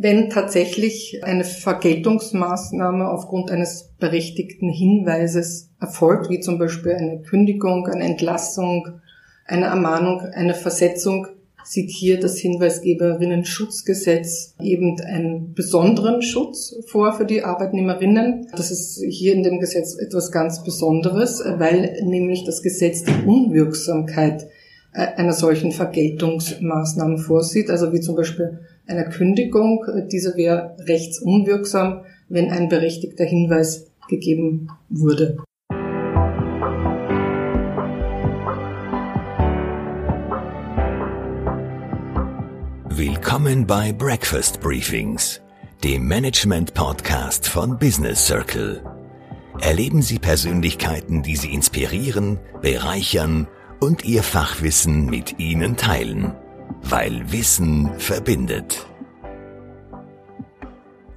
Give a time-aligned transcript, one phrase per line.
[0.00, 8.04] wenn tatsächlich eine Vergeltungsmaßnahme aufgrund eines berechtigten Hinweises erfolgt, wie zum Beispiel eine Kündigung, eine
[8.04, 9.00] Entlassung,
[9.46, 11.28] eine Ermahnung, eine Versetzung,
[11.64, 18.48] sieht hier das Hinweisgeberinnen-Schutzgesetz eben einen besonderen Schutz vor für die Arbeitnehmerinnen.
[18.52, 24.46] Das ist hier in dem Gesetz etwas ganz Besonderes, weil nämlich das Gesetz die Unwirksamkeit
[24.92, 29.84] äh, einer solchen Vergeltungsmaßnahmen vorsieht, also wie zum Beispiel einer Kündigung.
[30.10, 35.38] Diese wäre rechtsunwirksam, wenn ein berechtigter Hinweis gegeben wurde.
[42.88, 45.42] Willkommen bei Breakfast Briefings,
[45.84, 48.82] dem Management-Podcast von Business Circle.
[49.60, 53.48] Erleben Sie Persönlichkeiten, die Sie inspirieren, bereichern
[53.80, 56.32] und Ihr Fachwissen mit Ihnen teilen,
[56.82, 58.86] weil Wissen verbindet.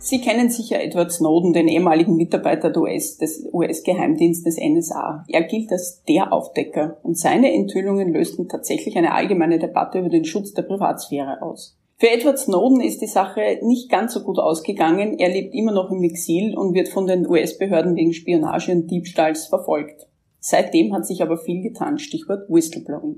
[0.02, 5.26] Sie kennen sicher Edward Snowden, den ehemaligen Mitarbeiter des US-Geheimdienstes NSA.
[5.27, 10.24] Er gilt als der Aufdecker und seine Enthüllungen lösten tatsächlich eine allgemeine Debatte über den
[10.24, 11.77] Schutz der Privatsphäre aus.
[11.98, 15.20] Für Edward Snowden ist die Sache nicht ganz so gut ausgegangen.
[15.20, 19.48] Er lebt immer noch im Exil und wird von den US-Behörden wegen Spionage und Diebstahls
[19.48, 20.07] verfolgt.
[20.40, 23.18] Seitdem hat sich aber viel getan, Stichwort Whistleblowing.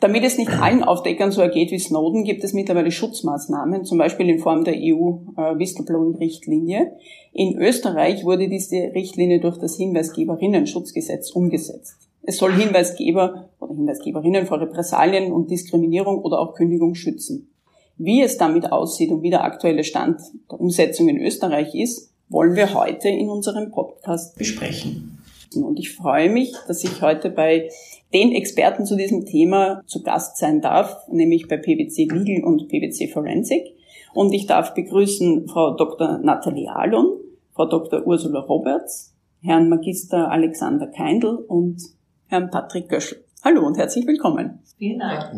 [0.00, 4.28] Damit es nicht allen Aufdeckern so ergeht wie Snowden, gibt es mittlerweile Schutzmaßnahmen, zum Beispiel
[4.28, 6.92] in Form der EU-Whistleblowing-Richtlinie.
[7.32, 11.96] In Österreich wurde diese Richtlinie durch das Hinweisgeberinnen-Schutzgesetz umgesetzt.
[12.22, 17.50] Es soll Hinweisgeber oder Hinweisgeberinnen vor Repressalien und Diskriminierung oder auch Kündigung schützen.
[17.96, 22.54] Wie es damit aussieht und wie der aktuelle Stand der Umsetzung in Österreich ist, wollen
[22.54, 25.17] wir heute in unserem Podcast besprechen.
[25.56, 27.70] Und ich freue mich, dass ich heute bei
[28.12, 33.08] den Experten zu diesem Thema zu Gast sein darf, nämlich bei PwC Legal und PwC
[33.08, 33.64] Forensic.
[34.14, 36.18] Und ich darf begrüßen Frau Dr.
[36.18, 37.18] Nathalie Alon,
[37.52, 38.06] Frau Dr.
[38.06, 41.82] Ursula Roberts, Herrn Magister Alexander Keindl und
[42.26, 43.24] Herrn Patrick Göschel.
[43.44, 44.60] Hallo und herzlich willkommen.
[44.78, 45.30] Vielen Dank.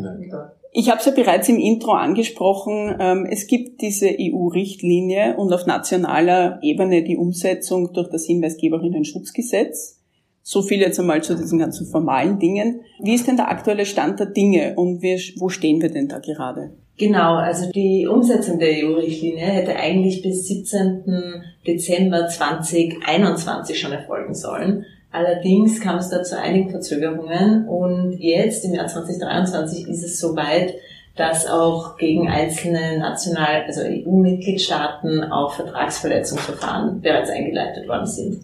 [0.73, 2.95] Ich habe es ja bereits im Intro angesprochen.
[2.99, 10.00] Ähm, es gibt diese EU-Richtlinie und auf nationaler Ebene die Umsetzung durch das Hinweisgeberinnen-Schutzgesetz.
[10.43, 12.81] So viel jetzt einmal zu diesen ganzen formalen Dingen.
[12.99, 16.19] Wie ist denn der aktuelle Stand der Dinge und wir, wo stehen wir denn da
[16.19, 16.71] gerade?
[16.97, 21.43] Genau, also die Umsetzung der EU-Richtlinie hätte eigentlich bis 17.
[21.65, 24.85] Dezember 2021 schon erfolgen sollen.
[25.11, 30.75] Allerdings kam es da zu einigen Verzögerungen und jetzt im Jahr 2023 ist es soweit,
[31.15, 38.41] dass auch gegen einzelne national, also EU-Mitgliedstaaten auch Vertragsverletzungsverfahren bereits eingeleitet worden sind.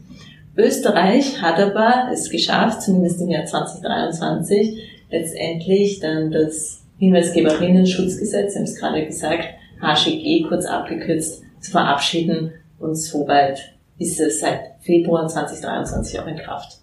[0.57, 4.81] Österreich hat aber es geschafft, zumindest im Jahr 2023,
[5.11, 9.49] letztendlich dann das Hinweisgeberinnen-Schutzgesetz, Sie haben es gerade gesagt,
[9.81, 16.79] HGG kurz abgekürzt, zu verabschieden und soweit ist es seit Februar 2023 auch in Kraft.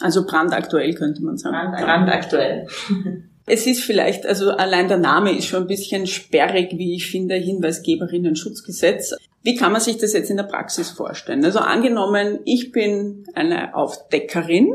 [0.00, 1.72] Also brandaktuell könnte man sagen.
[1.72, 2.66] Brand, brandaktuell.
[3.46, 7.34] Es ist vielleicht, also allein der Name ist schon ein bisschen sperrig, wie ich finde,
[7.34, 9.14] Hinweisgeberinnen-Schutzgesetz.
[9.44, 11.44] Wie kann man sich das jetzt in der Praxis vorstellen?
[11.44, 14.74] Also angenommen, ich bin eine Aufdeckerin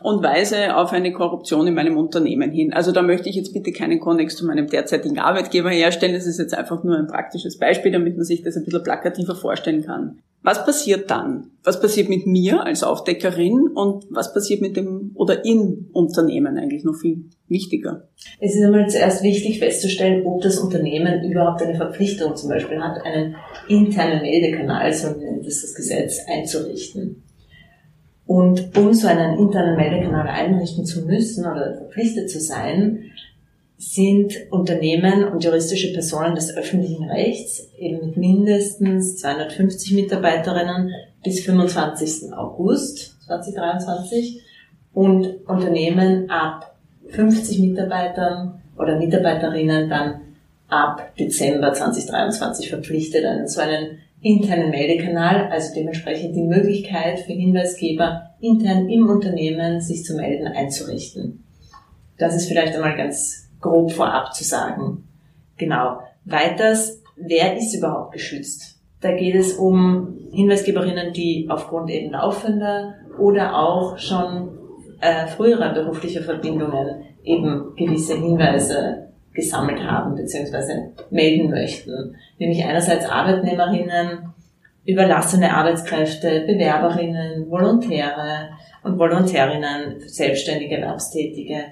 [0.00, 2.72] und weise auf eine Korruption in meinem Unternehmen hin.
[2.72, 6.14] Also da möchte ich jetzt bitte keinen Konnex zu meinem derzeitigen Arbeitgeber herstellen.
[6.14, 9.34] Das ist jetzt einfach nur ein praktisches Beispiel, damit man sich das ein bisschen plakativer
[9.34, 10.18] vorstellen kann.
[10.46, 11.50] Was passiert dann?
[11.64, 16.84] Was passiert mit mir als Aufdeckerin und was passiert mit dem oder im Unternehmen eigentlich
[16.84, 18.08] noch viel wichtiger?
[18.38, 23.04] Es ist einmal zuerst wichtig festzustellen, ob das Unternehmen überhaupt eine Verpflichtung zum Beispiel hat,
[23.04, 23.34] einen
[23.68, 27.24] internen Meldekanal, so nennt es das Gesetz, einzurichten.
[28.26, 33.10] Und um so einen internen Meldekanal einrichten zu müssen oder verpflichtet zu sein,
[33.78, 40.92] sind Unternehmen und juristische Personen des öffentlichen Rechts eben mit mindestens 250 Mitarbeiterinnen
[41.22, 42.32] bis 25.
[42.32, 44.42] August 2023
[44.94, 46.74] und Unternehmen ab
[47.10, 50.20] 50 Mitarbeitern oder Mitarbeiterinnen dann
[50.68, 58.30] ab Dezember 2023 verpflichtet, einen so einen internen Meldekanal, also dementsprechend die Möglichkeit für Hinweisgeber
[58.40, 61.44] intern im Unternehmen sich zu melden einzurichten.
[62.18, 65.06] Das ist vielleicht einmal ganz grob vorab zu sagen.
[65.56, 65.98] Genau.
[66.24, 68.80] Weiters, wer ist überhaupt geschützt?
[69.00, 74.48] Da geht es um Hinweisgeberinnen, die aufgrund eben laufender oder auch schon
[75.00, 79.05] äh, früherer beruflicher Verbindungen eben gewisse Hinweise
[79.36, 80.88] gesammelt haben bzw.
[81.10, 82.16] melden möchten.
[82.38, 84.34] Nämlich einerseits Arbeitnehmerinnen,
[84.84, 88.48] überlassene Arbeitskräfte, Bewerberinnen, Volontäre
[88.82, 91.64] und Volontärinnen, selbstständige Erwerbstätige,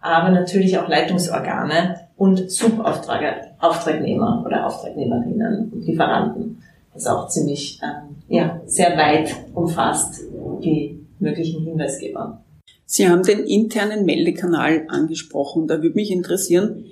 [0.00, 6.62] aber natürlich auch Leitungsorgane, und Subauftragnehmer oder Auftragnehmerinnen und Lieferanten.
[6.94, 10.22] Das auch ziemlich ähm, ja, sehr weit umfasst,
[10.62, 12.44] die möglichen Hinweisgeber.
[12.86, 15.66] Sie haben den internen Meldekanal angesprochen.
[15.66, 16.84] Da würde mich interessieren,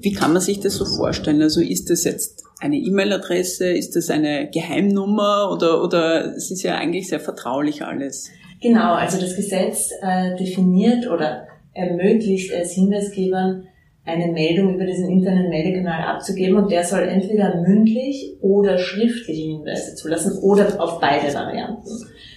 [0.00, 1.42] wie kann man sich das so vorstellen?
[1.42, 3.70] Also ist das jetzt eine E-Mail-Adresse?
[3.70, 5.50] Ist das eine Geheimnummer?
[5.52, 8.30] Oder, oder es ist ja eigentlich sehr vertraulich alles?
[8.60, 13.68] Genau, also das Gesetz äh, definiert oder ermöglicht es Hinweisgebern,
[14.04, 19.94] eine Meldung über diesen internen Meldekanal abzugeben und der soll entweder mündlich oder schriftliche Hinweise
[19.94, 21.88] zulassen oder auf beide Varianten.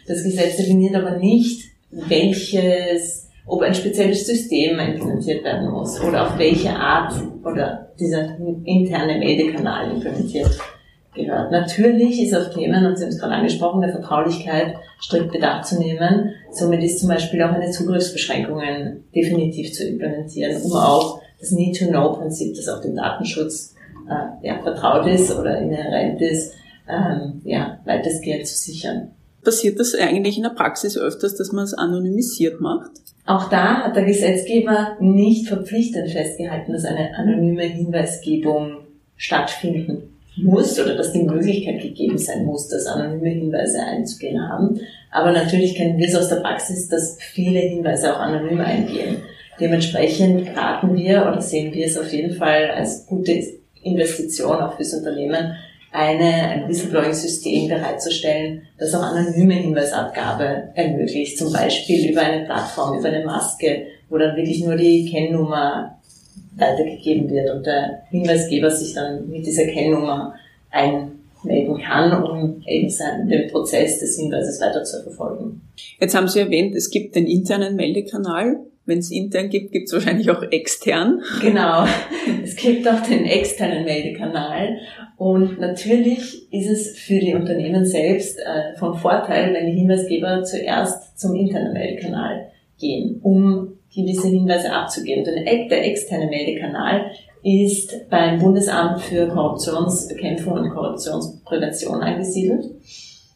[0.05, 6.37] Das Gesetz definiert aber nicht, welches, ob ein spezielles System implementiert werden muss oder auf
[6.37, 10.51] welche Art oder dieser interne Meldekanal implementiert
[11.13, 11.51] gehört.
[11.51, 15.79] Natürlich ist auf Themen, und Sie haben es gerade angesprochen, der Vertraulichkeit strikt Bedacht zu
[15.79, 16.33] nehmen.
[16.51, 22.69] Somit ist zum Beispiel auch eine Zugriffsbeschränkungen definitiv zu implementieren, um auch das Need-to-Know-Prinzip, das
[22.69, 23.75] auf den Datenschutz
[24.07, 26.53] äh, ja, vertraut ist oder inhärent ist,
[26.87, 29.11] ähm, ja, weitestgehend zu sichern.
[29.43, 32.91] Passiert das eigentlich in der Praxis öfters, dass man es anonymisiert macht?
[33.31, 38.79] Auch da hat der Gesetzgeber nicht verpflichtend festgehalten, dass eine anonyme Hinweisgebung
[39.15, 44.81] stattfinden muss oder dass die Möglichkeit gegeben sein muss, dass anonyme Hinweise einzugehen haben.
[45.11, 49.21] Aber natürlich kennen wir es aus der Praxis, dass viele Hinweise auch anonym eingehen.
[49.61, 53.31] Dementsprechend raten wir oder sehen wir es auf jeden Fall als gute
[53.81, 55.55] Investition auch fürs Unternehmen,
[55.91, 63.09] eine, ein Whistleblowing-System bereitzustellen, das auch anonyme Hinweisabgabe ermöglicht, zum Beispiel über eine Plattform, über
[63.09, 65.99] eine Maske, wo dann wirklich nur die Kennnummer
[66.55, 70.35] weitergegeben wird und der Hinweisgeber sich dann mit dieser Kennnummer
[70.69, 75.61] einmelden kann, um eben seinen, den Prozess des Hinweises weiter zu verfolgen.
[75.99, 78.59] Jetzt haben Sie erwähnt, es gibt den internen Meldekanal.
[78.91, 81.21] Wenn es intern gibt, gibt es wahrscheinlich auch extern.
[81.41, 81.85] Genau,
[82.43, 84.79] es gibt auch den externen Meldekanal.
[85.15, 91.17] Und natürlich ist es für die Unternehmen selbst äh, von Vorteil, wenn die Hinweisgeber zuerst
[91.17, 92.47] zum internen Meldekanal
[92.77, 95.23] gehen, um gewisse Hinweise abzugeben.
[95.23, 97.11] Denn der externe Meldekanal
[97.43, 102.65] ist beim Bundesamt für Korruptionsbekämpfung und Korruptionsprävention angesiedelt.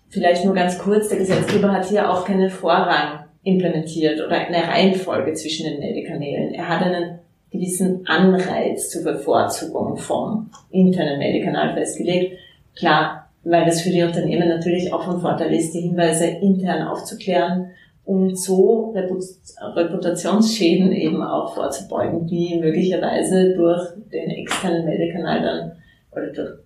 [0.10, 5.34] Vielleicht nur ganz kurz, der Gesetzgeber hat hier auch keinen Vorrang implementiert oder eine Reihenfolge
[5.34, 6.54] zwischen den Meldekanälen.
[6.54, 7.20] Er hat einen
[7.52, 12.38] gewissen Anreiz zur Bevorzugung vom internen Meldekanal festgelegt.
[12.76, 17.72] Klar, weil das für die Unternehmen natürlich auch von Vorteil ist, die Hinweise intern aufzuklären
[18.06, 23.82] um so Reputationsschäden eben auch vorzubeugen, die möglicherweise durch
[24.12, 25.72] den externen Meldekanal dann
[26.12, 26.60] oder durch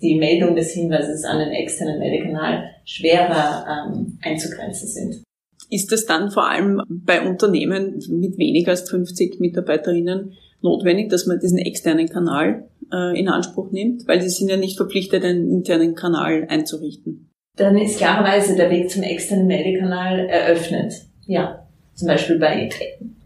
[0.00, 5.23] die Meldung des Hinweises an den externen Meldekanal schwerer ähm, einzugrenzen sind.
[5.70, 10.32] Ist es dann vor allem bei Unternehmen mit weniger als 50 Mitarbeiterinnen
[10.62, 14.06] notwendig, dass man diesen externen Kanal äh, in Anspruch nimmt?
[14.08, 18.90] Weil sie sind ja nicht verpflichtet, einen internen Kanal einzurichten dann ist klarerweise der Weg
[18.90, 20.92] zum externen Meldekanal eröffnet.
[21.26, 22.68] Ja, zum Beispiel bei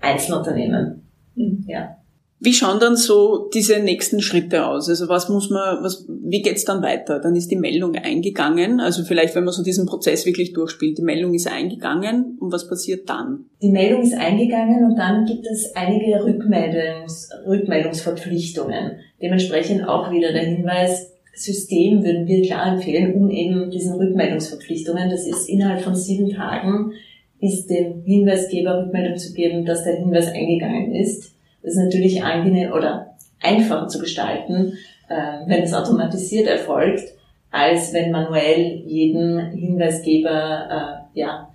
[0.01, 1.09] Einzelunternehmen.
[1.35, 1.65] Mhm.
[1.67, 1.97] Ja.
[2.41, 4.89] Wie schauen dann so diese nächsten Schritte aus?
[4.89, 7.19] Also was muss man, was, wie geht's dann weiter?
[7.19, 8.79] Dann ist die Meldung eingegangen.
[8.79, 12.69] Also vielleicht, wenn man so diesen Prozess wirklich durchspielt, die Meldung ist eingegangen und was
[12.69, 13.47] passiert dann?
[13.61, 18.93] Die Meldung ist eingegangen und dann gibt es einige Rückmeldungs, Rückmeldungsverpflichtungen.
[19.21, 25.27] Dementsprechend auch wieder der Hinweis, System würden wir klar empfehlen, um eben diesen Rückmeldungsverpflichtungen, das
[25.27, 26.93] ist innerhalb von sieben Tagen,
[27.41, 31.35] ist dem Hinweisgeber Rückmeldung zu geben, dass der Hinweis eingegangen ist.
[31.63, 34.75] Das ist natürlich angenehm oder einfacher zu gestalten,
[35.09, 37.05] äh, wenn es automatisiert erfolgt,
[37.51, 41.49] als wenn manuell jeden Hinweisgeber äh, ja,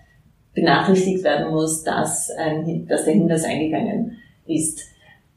[0.54, 4.82] benachrichtigt werden muss, dass, ein, dass der Hinweis eingegangen ist.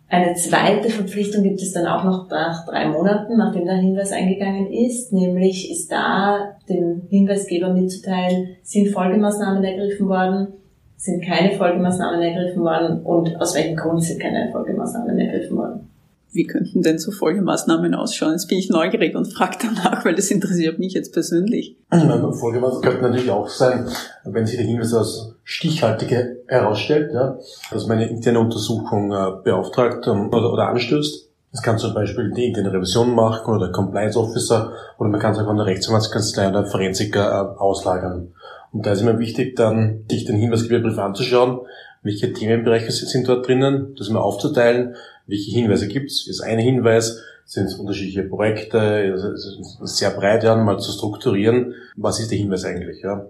[0.08, 4.73] Eine zweite Verpflichtung gibt es dann auch noch nach drei Monaten, nachdem der Hinweis eingegangen
[4.73, 10.49] ist, nämlich ist da dem Hinweisgeber mitzuteilen, sind Folgemaßnahmen ergriffen worden,
[10.96, 15.88] sind keine Folgemaßnahmen ergriffen worden und aus welchem Grund sind keine Folgemaßnahmen ergriffen worden.
[16.32, 18.32] Wie könnten denn so Folgemaßnahmen ausschauen?
[18.32, 21.76] Jetzt bin ich neugierig und frage danach, weil das interessiert mich jetzt persönlich.
[21.88, 23.88] Also Folgemaßnahmen könnten natürlich auch sein,
[24.24, 26.14] wenn sich der Hinweis als stichhaltig
[26.46, 27.38] herausstellt, ja,
[27.70, 31.26] dass man eine interne Untersuchung äh, beauftragt ähm, oder, oder anstößt.
[31.52, 35.32] Das kann zum Beispiel die interne Revision machen oder der Compliance Officer oder man kann
[35.32, 38.34] es auch an der Rechtsanwaltskanzlei oder Forensiker äh, auslagern.
[38.76, 41.61] Und da ist immer wichtig, dann sich den Hinweisgeberbrief anzuschauen,
[42.02, 47.23] welche Themenbereiche sind dort drinnen, das mal aufzuteilen, welche Hinweise gibt es, ist ein Hinweis,
[47.47, 49.35] sind es unterschiedliche Projekte,
[49.80, 53.25] sehr breit, ja, mal zu strukturieren, was ist der Hinweis eigentlich, ja.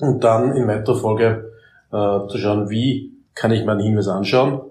[0.00, 1.52] Und dann in weiterer Folge
[1.92, 4.62] äh, zu schauen, wie kann ich meinen Hinweis anschauen,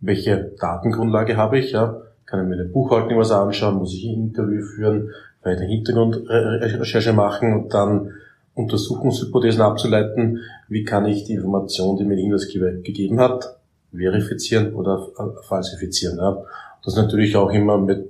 [0.00, 4.30] welche Datengrundlage habe ich, ja, kann ich mir eine Buchhaltung was anschauen, muss ich ein
[4.30, 5.10] Interview führen,
[5.44, 7.54] eine Hintergrundrecherche machen?
[7.54, 8.14] Und dann
[8.62, 13.56] Untersuchungshypothesen abzuleiten, wie kann ich die Information, die mir Hinweisgeber gegeben hat,
[13.92, 15.08] verifizieren oder
[15.48, 16.18] falsifizieren.
[16.18, 16.42] Ja.
[16.84, 18.08] Das natürlich auch immer mit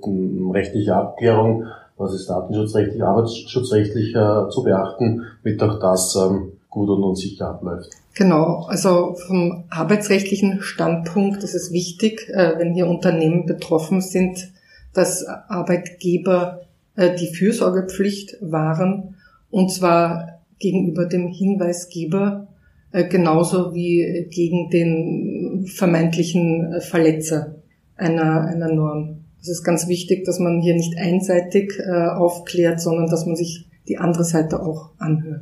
[0.53, 1.65] rechtlicher Abklärung,
[1.97, 7.91] was ist datenschutzrechtlich, arbeitsschutzrechtlich äh, zu beachten, damit auch das ähm, gut und unsicher abläuft.
[8.15, 14.51] Genau, also vom arbeitsrechtlichen Standpunkt ist es wichtig, äh, wenn hier Unternehmen betroffen sind,
[14.93, 16.61] dass Arbeitgeber
[16.95, 19.15] äh, die Fürsorgepflicht wahren,
[19.49, 20.30] und zwar
[20.61, 22.47] gegenüber dem Hinweisgeber
[22.91, 27.55] äh, genauso wie gegen den vermeintlichen Verletzer
[27.97, 29.25] einer, einer Norm.
[29.41, 33.97] Es ist ganz wichtig, dass man hier nicht einseitig aufklärt, sondern dass man sich die
[33.97, 35.41] andere Seite auch anhört.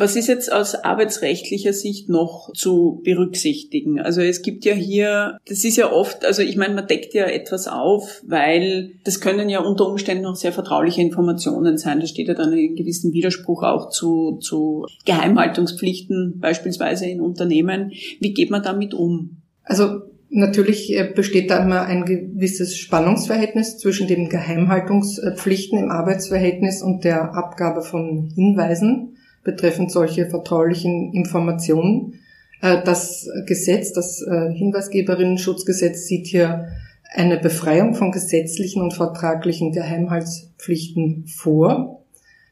[0.00, 4.00] Was ist jetzt aus arbeitsrechtlicher Sicht noch zu berücksichtigen?
[4.00, 7.24] Also es gibt ja hier, das ist ja oft, also ich meine, man deckt ja
[7.24, 11.98] etwas auf, weil das können ja unter Umständen auch sehr vertrauliche Informationen sein.
[11.98, 17.90] Da steht ja dann ein gewissen Widerspruch auch zu, zu Geheimhaltungspflichten beispielsweise in Unternehmen.
[18.20, 19.42] Wie geht man damit um?
[19.64, 27.02] Also Natürlich äh, besteht da immer ein gewisses Spannungsverhältnis zwischen den Geheimhaltungspflichten im Arbeitsverhältnis und
[27.04, 32.20] der Abgabe von Hinweisen betreffend solche vertraulichen Informationen.
[32.60, 36.68] Äh, das Gesetz, das äh, Hinweisgeberinnen-Schutzgesetz sieht hier
[37.14, 42.04] eine Befreiung von gesetzlichen und vertraglichen Geheimhaltspflichten vor,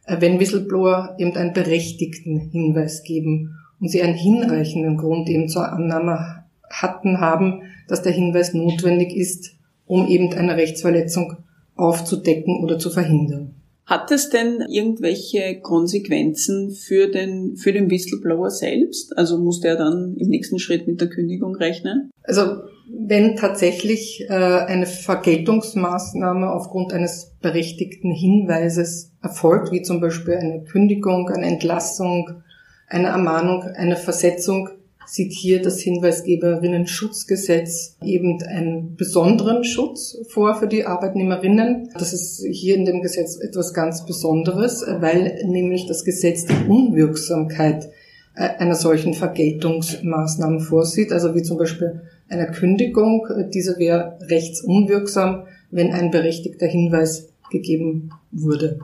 [0.07, 5.71] äh, wenn Whistleblower eben einen berechtigten Hinweis geben und sie einen hinreichenden Grund eben zur
[5.71, 9.52] Annahme hatten haben, dass der Hinweis notwendig ist,
[9.87, 11.37] um eben eine Rechtsverletzung
[11.76, 13.55] aufzudecken oder zu verhindern.
[13.87, 19.16] Hat es denn irgendwelche Konsequenzen für den, für den Whistleblower selbst?
[19.16, 22.11] Also muss der dann im nächsten Schritt mit der Kündigung rechnen?
[22.25, 30.64] Also wenn tatsächlich äh, eine Vergeltungsmaßnahme aufgrund eines berechtigten Hinweises erfolgt, wie zum Beispiel eine
[30.64, 32.43] Kündigung, eine Entlassung,
[32.88, 34.69] eine Ermahnung, eine Versetzung,
[35.07, 41.91] sieht hier das Hinweisgeberinnen-Schutzgesetz eben einen besonderen Schutz vor für die Arbeitnehmerinnen.
[41.95, 47.89] Das ist hier in dem Gesetz etwas ganz Besonderes, weil nämlich das Gesetz die Unwirksamkeit
[48.35, 53.27] äh, einer solchen Vergeltungsmaßnahme vorsieht, also wie zum Beispiel einer Kündigung.
[53.55, 58.81] Diese wäre rechtsunwirksam, wenn ein berechtigter Hinweis gegeben wurde.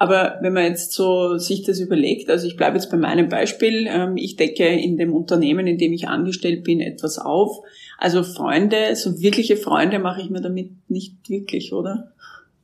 [0.00, 3.86] Aber wenn man jetzt so sich das überlegt, also ich bleibe jetzt bei meinem Beispiel,
[3.86, 7.60] ähm, ich decke in dem Unternehmen, in dem ich angestellt bin, etwas auf.
[7.98, 12.12] Also Freunde, so wirkliche Freunde mache ich mir damit nicht wirklich, oder?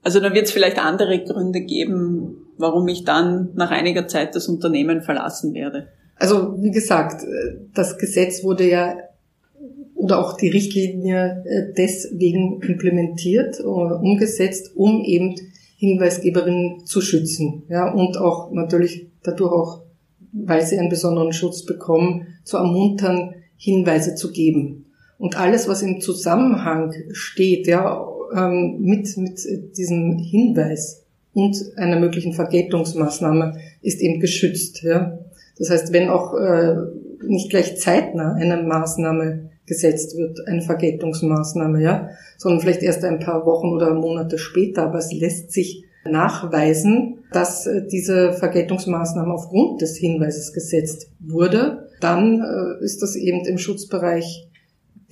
[0.02, 4.49] Also da wird es vielleicht andere Gründe geben, warum ich dann nach einiger Zeit das
[4.49, 5.88] Unternehmen verlassen werde.
[6.19, 7.21] Also wie gesagt,
[7.75, 8.97] das Gesetz wurde ja
[9.95, 15.35] oder auch die Richtlinie äh, deswegen implementiert oder umgesetzt, um eben
[15.76, 17.64] Hinweisgeberinnen zu schützen.
[17.68, 19.83] Ja, und auch natürlich dadurch auch,
[20.33, 24.87] weil sie einen besonderen Schutz bekommen, zu ermuntern, Hinweise zu geben.
[25.18, 29.40] Und alles, was im Zusammenhang steht, ja, ähm, mit, mit
[29.76, 34.83] diesem Hinweis und einer möglichen Vergeltungsmaßnahme ist eben geschützt.
[34.83, 35.18] Ja.
[35.59, 36.76] Das heißt, wenn auch äh,
[37.26, 43.45] nicht gleich zeitnah eine Maßnahme gesetzt wird, eine Vergeltungsmaßnahme, ja, sondern vielleicht erst ein paar
[43.47, 49.97] Wochen oder Monate später, aber es lässt sich nachweisen, dass äh, diese Vergeltungsmaßnahme aufgrund des
[49.97, 54.49] Hinweises gesetzt wurde, dann äh, ist das eben im Schutzbereich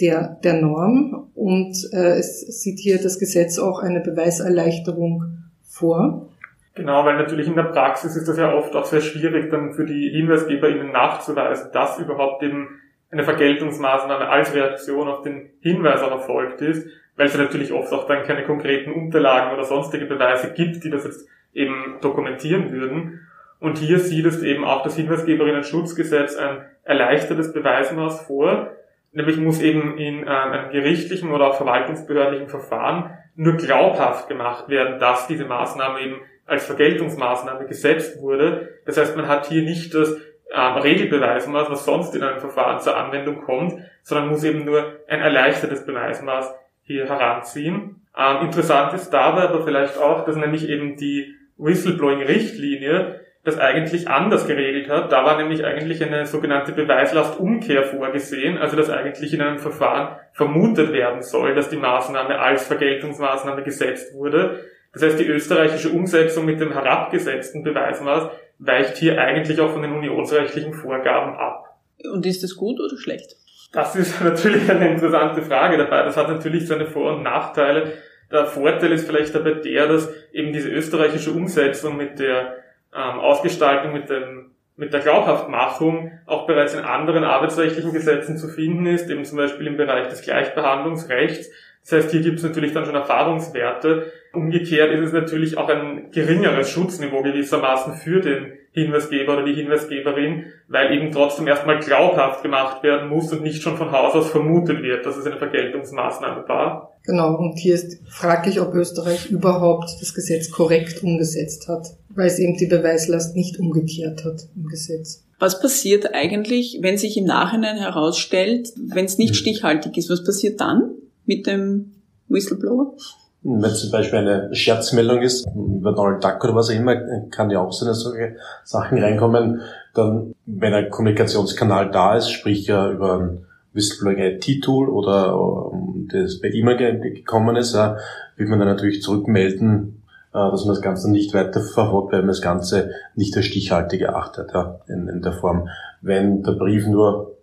[0.01, 1.31] der, der Norm.
[1.35, 5.25] Und äh, es sieht hier das Gesetz auch eine Beweiserleichterung
[5.63, 6.29] vor.
[6.75, 9.85] Genau, weil natürlich in der Praxis ist das ja oft auch sehr schwierig, dann für
[9.85, 12.81] die HinweisgeberInnen nachzuweisen, dass überhaupt eben
[13.15, 18.07] eine Vergeltungsmaßnahme als Reaktion auf den Hinweis auch erfolgt ist, weil es natürlich oft auch
[18.07, 23.21] dann keine konkreten Unterlagen oder sonstige Beweise gibt, die das jetzt eben dokumentieren würden.
[23.61, 28.73] Und hier sieht es eben auch das Hinweisgeberinnen-Schutzgesetz ein erleichtertes Beweismaß vor,
[29.13, 34.99] nämlich muss eben in äh, einem gerichtlichen oder auch verwaltungsbehördlichen Verfahren nur glaubhaft gemacht werden,
[34.99, 36.17] dass diese Maßnahme eben
[36.47, 38.81] als Vergeltungsmaßnahme gesetzt wurde.
[38.85, 40.17] Das heißt, man hat hier nicht das
[40.53, 45.21] ähm, Regelbeweismaß, was sonst in einem Verfahren zur Anwendung kommt, sondern muss eben nur ein
[45.21, 48.03] erleichtertes Beweismaß hier heranziehen.
[48.17, 54.47] Ähm, interessant ist dabei aber vielleicht auch, dass nämlich eben die Whistleblowing-Richtlinie das eigentlich anders
[54.47, 55.13] geregelt hat.
[55.13, 60.93] Da war nämlich eigentlich eine sogenannte Beweislastumkehr vorgesehen, also dass eigentlich in einem Verfahren vermutet
[60.93, 64.65] werden soll, dass die Maßnahme als Vergeltungsmaßnahme gesetzt wurde.
[64.95, 69.93] Das heißt, die österreichische Umsetzung mit dem herabgesetzten Beweismaß weicht hier eigentlich auch von den
[69.93, 71.79] unionsrechtlichen Vorgaben ab.
[72.13, 73.37] Und ist das gut oder schlecht?
[73.73, 76.03] Das ist natürlich eine interessante Frage dabei.
[76.03, 77.93] Das hat natürlich seine Vor- und Nachteile.
[78.31, 82.57] Der Vorteil ist vielleicht dabei der, dass eben diese österreichische Umsetzung mit der
[82.95, 88.87] ähm, Ausgestaltung, mit dem mit der Glaubhaftmachung auch bereits in anderen arbeitsrechtlichen Gesetzen zu finden
[88.87, 91.49] ist, eben zum Beispiel im Bereich des Gleichbehandlungsrechts.
[91.85, 94.11] Das heißt, hier gibt es natürlich dann schon Erfahrungswerte.
[94.33, 100.47] Umgekehrt ist es natürlich auch ein geringeres Schutzniveau gewissermaßen für den Hinweisgeber oder die Hinweisgeberin,
[100.67, 104.83] weil eben trotzdem erstmal glaubhaft gemacht werden muss und nicht schon von Haus aus vermutet
[104.83, 106.99] wird, dass es eine Vergeltungsmaßnahme war.
[107.05, 112.39] Genau, und hier ist fraglich, ob Österreich überhaupt das Gesetz korrekt umgesetzt hat, weil es
[112.39, 115.23] eben die Beweislast nicht umgekehrt hat im Gesetz.
[115.39, 120.09] Was passiert eigentlich, wenn sich im Nachhinein herausstellt, wenn es nicht stichhaltig ist?
[120.09, 120.95] Was passiert dann
[121.27, 121.93] mit dem
[122.29, 122.95] Whistleblower?
[123.43, 126.97] Wenn zum Beispiel eine Scherzmeldung ist, über Donald Duck oder was auch immer,
[127.31, 129.61] kann ja auch so eine solche Sachen reinkommen.
[129.93, 136.41] Dann, wenn ein Kommunikationskanal da ist, sprich ja über ein Whistleblowing IT-Tool oder um, das
[136.41, 140.03] bei E-Mail gekommen ist, wird man dann natürlich zurückmelden,
[140.33, 144.01] äh, dass man das Ganze nicht weiter verfolgt, weil man das Ganze nicht als stichhaltig
[144.01, 145.69] erachtet ja, in, in der Form.
[146.01, 147.34] Wenn der Brief nur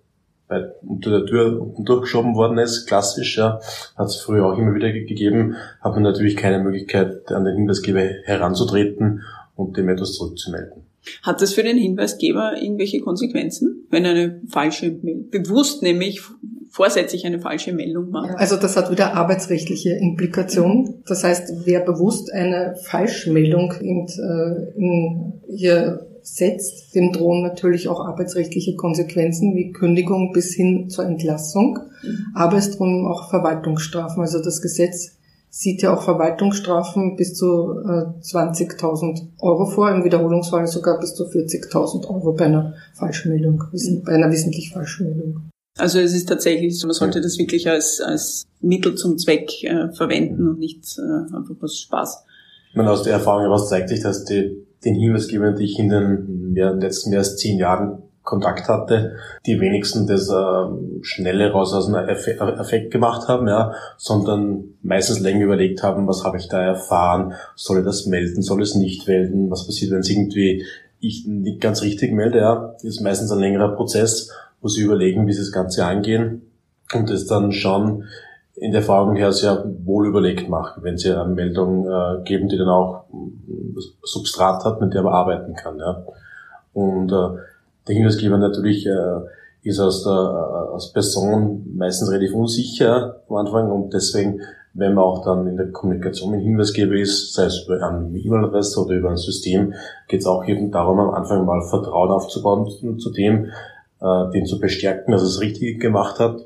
[0.51, 3.61] bei, unter der Tür unten durchgeschoben worden ist, klassisch, ja,
[3.95, 8.01] hat es früher auch immer wieder gegeben, hat man natürlich keine Möglichkeit, an den Hinweisgeber
[8.01, 9.23] heranzutreten
[9.55, 10.83] und dem etwas zurückzumelden.
[11.23, 16.21] Hat das für den Hinweisgeber irgendwelche Konsequenzen, wenn eine falsche, bewusst nämlich
[16.69, 18.37] vorsätzlich eine falsche Meldung macht?
[18.37, 21.01] Also das hat wieder arbeitsrechtliche Implikationen.
[21.07, 27.99] Das heißt, wer bewusst eine Falschmeldung in, äh, in hier setzt, dem drohen natürlich auch
[28.05, 31.79] arbeitsrechtliche Konsequenzen wie Kündigung bis hin zur Entlassung.
[32.03, 32.25] Mhm.
[32.35, 34.21] Aber es drohen auch Verwaltungsstrafen.
[34.21, 35.17] Also das Gesetz
[35.49, 41.25] sieht ja auch Verwaltungsstrafen bis zu äh, 20.000 Euro vor, im Wiederholungsfall sogar bis zu
[41.25, 43.63] 40.000 Euro bei einer Falschmeldung,
[44.05, 45.51] bei einer wissentlich Falschmeldung.
[45.77, 49.91] Also es ist tatsächlich so, man sollte das wirklich als, als Mittel zum Zweck äh,
[49.91, 52.23] verwenden und nicht äh, einfach aus Spaß.
[52.71, 55.89] Ich meine, aus der Erfahrung heraus zeigt sich, dass die den Hinweisgebern, die ich in
[55.89, 61.73] den mehr, letzten mehr als zehn Jahren Kontakt hatte, die wenigsten das äh, schnelle raus
[61.73, 66.61] aus einem Effekt gemacht haben, ja, sondern meistens länger überlegt haben, was habe ich da
[66.61, 70.65] erfahren, soll ich das melden, soll es nicht melden, was passiert, wenn es irgendwie
[70.99, 74.31] ich nicht ganz richtig melde, ja, ist meistens ein längerer Prozess,
[74.61, 76.43] wo sie überlegen, wie sie das Ganze angehen
[76.93, 78.03] und es dann schon
[78.61, 82.57] in der Erfahrung her sehr wohl überlegt machen, wenn sie eine Meldung äh, geben, die
[82.57, 83.05] dann auch
[84.03, 85.79] Substrat hat, mit der man arbeiten kann.
[85.79, 86.03] Ja.
[86.71, 87.39] Und äh,
[87.87, 89.21] der Hinweisgeber natürlich äh,
[89.63, 94.41] ist als, der, äh, als Person meistens relativ unsicher am Anfang und deswegen,
[94.75, 98.79] wenn man auch dann in der Kommunikation mit Hinweisgeber ist, sei es über eine E-Mail-Adresse
[98.79, 99.73] oder über ein System,
[100.07, 103.45] geht es auch eben darum, am Anfang mal Vertrauen aufzubauen zu dem,
[104.01, 106.45] äh, den zu bestärken, dass er es richtig gemacht hat,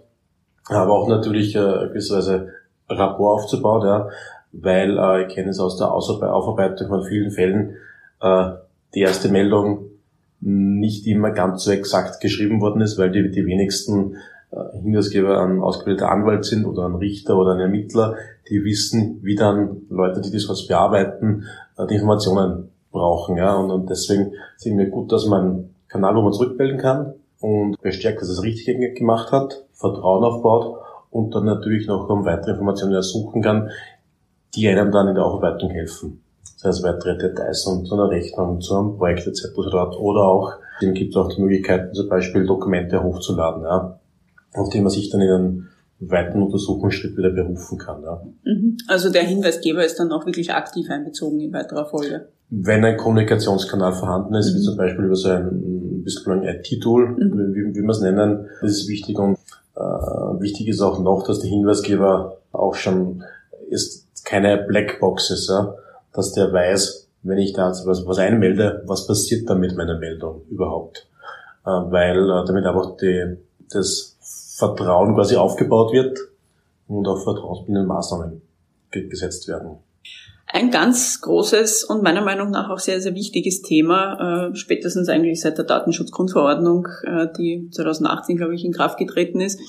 [0.70, 2.54] aber auch natürlich äh, gewisserweise
[2.90, 4.10] Rapport aufzubauen, ja,
[4.52, 7.76] weil äh, ich kenne es aus der Aufarbeitung von vielen Fällen,
[8.22, 8.52] äh,
[8.94, 9.90] die erste Meldung
[10.42, 14.16] nicht immer ganz so exakt geschrieben worden ist, weil die, die wenigsten
[14.52, 18.16] äh, Hinweisgeber ein ausgebildeter Anwalt sind oder ein Richter oder ein Ermittler,
[18.50, 21.46] die wissen, wie dann Leute, die das was bearbeiten,
[21.78, 23.38] äh, die Informationen brauchen.
[23.38, 23.56] Ja?
[23.56, 27.82] Und, und deswegen es mir gut, dass man einen Kanal, wo man zurückmelden kann und
[27.82, 30.78] bestärkt, dass es richtig gemacht hat, Vertrauen aufbaut
[31.12, 33.70] und dann natürlich noch um weitere Informationen ersuchen kann,
[34.56, 36.22] die einem dann in der Aufarbeitung helfen.
[36.56, 39.56] Das heißt, weitere Details zu einer Rechnung, zu einem Projekt etc.
[39.56, 44.00] Oder auch, dem gibt es auch die Möglichkeiten, zum Beispiel Dokumente hochzuladen, ja,
[44.54, 45.70] auf die man sich dann in einen
[46.00, 48.04] weiteren Untersuchungsschritt wieder berufen kann.
[48.04, 48.22] Ja.
[48.44, 48.78] Mhm.
[48.88, 52.30] Also der Hinweisgeber ist dann auch wirklich aktiv einbezogen in weiterer Folge.
[52.50, 54.58] Wenn ein Kommunikationskanal vorhanden ist, mhm.
[54.58, 57.54] wie zum Beispiel über so ein bisschen IT-Tool, mhm.
[57.54, 59.38] wie, wie wir es nennen, das ist wichtig und
[59.76, 63.24] äh, wichtig ist auch noch, dass der Hinweisgeber auch schon
[63.70, 65.76] ist keine Blackbox ist, ja,
[66.14, 70.44] dass der weiß, wenn ich da was, was einmelde, was passiert da mit meiner Meldung
[70.50, 71.08] überhaupt.
[71.66, 73.38] Äh, weil äh, damit einfach die,
[73.72, 74.18] das
[74.58, 76.18] Vertrauen quasi aufgebaut wird
[76.88, 78.42] und auf vertrauensbildende Maßnahmen
[78.92, 79.78] gesetzt werden.
[80.56, 85.42] Ein ganz großes und meiner Meinung nach auch sehr, sehr wichtiges Thema, äh, spätestens eigentlich
[85.42, 89.60] seit der Datenschutzgrundverordnung, äh, die 2018, glaube ich, in Kraft getreten ist.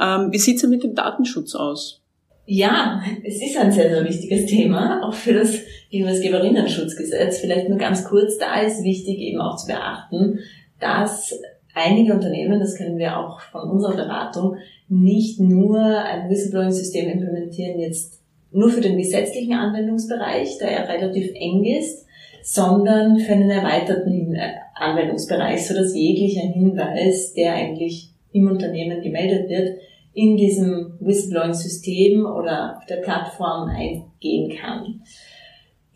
[0.00, 2.00] Ähm, wie sieht's denn mit dem Datenschutz aus?
[2.46, 5.58] Ja, es ist ein sehr, sehr wichtiges Thema, auch für das
[5.90, 7.36] Hinweisgeberinnenschutzgesetz.
[7.40, 10.38] Vielleicht nur ganz kurz, da ist wichtig eben auch zu beachten,
[10.78, 11.38] dass
[11.74, 14.56] einige Unternehmen, das kennen wir auch von unserer Beratung,
[14.88, 18.19] nicht nur ein Whistleblowing-System implementieren jetzt
[18.52, 22.06] nur für den gesetzlichen Anwendungsbereich, der ja relativ eng ist,
[22.42, 24.36] sondern für einen erweiterten
[24.74, 29.78] Anwendungsbereich, so dass jeglicher Hinweis, der eigentlich im Unternehmen gemeldet wird,
[30.12, 35.02] in diesem Whistleblowing-System oder auf der Plattform eingehen kann.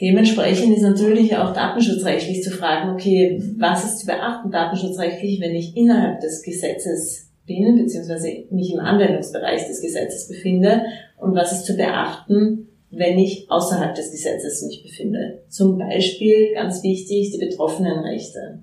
[0.00, 5.76] Dementsprechend ist natürlich auch datenschutzrechtlich zu fragen, okay, was ist zu beachten datenschutzrechtlich, wenn ich
[5.76, 10.82] innerhalb des Gesetzes bin, beziehungsweise mich im Anwendungsbereich des Gesetzes befinde
[11.18, 15.42] und was ist zu beachten, wenn ich außerhalb des Gesetzes mich befinde.
[15.48, 18.62] Zum Beispiel, ganz wichtig, die Betroffenenrechte.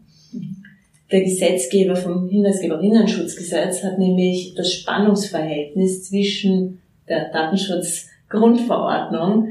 [1.11, 9.49] Der Gesetzgeber vom Hinweisgeberinnenschutzgesetz hat nämlich das Spannungsverhältnis zwischen der Datenschutzgrundverordnung,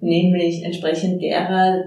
[0.00, 1.84] nämlich entsprechend derer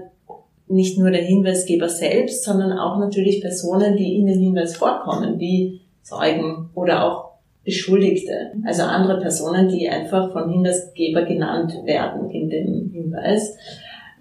[0.66, 5.81] nicht nur der Hinweisgeber selbst, sondern auch natürlich Personen, die in dem Hinweis vorkommen, wie
[6.02, 7.32] Zeugen oder auch
[7.64, 13.56] Beschuldigte, also andere Personen, die einfach von Hinweisgeber genannt werden in dem Hinweis.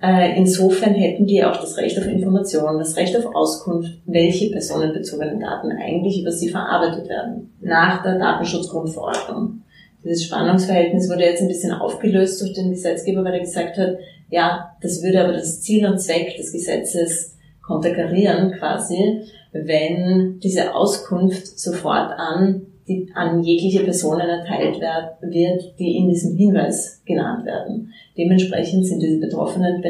[0.01, 5.39] Äh, insofern hätten die auch das Recht auf Information, das Recht auf Auskunft, welche personenbezogenen
[5.39, 9.61] Daten eigentlich über sie verarbeitet werden, nach der Datenschutzgrundverordnung.
[10.03, 13.97] Dieses Spannungsverhältnis wurde jetzt ein bisschen aufgelöst durch den Gesetzgeber, weil er gesagt hat,
[14.29, 21.59] ja, das würde aber das Ziel und Zweck des Gesetzes konterkarieren quasi wenn diese Auskunft
[21.59, 27.93] sofort an, die, an jegliche Personen erteilt wird, die in diesem Hinweis genannt werden.
[28.17, 29.83] Dementsprechend sind diese betroffenen,